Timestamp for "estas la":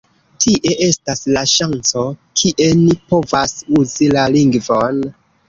0.85-1.43